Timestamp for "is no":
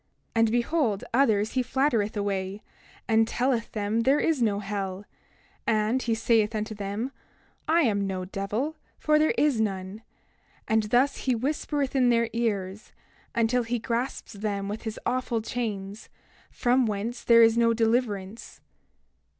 4.19-4.57, 17.43-17.71